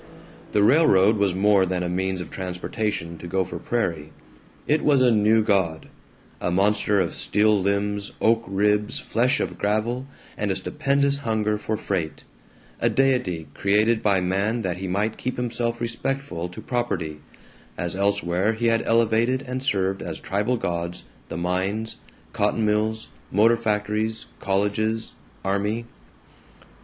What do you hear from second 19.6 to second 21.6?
served as tribal gods the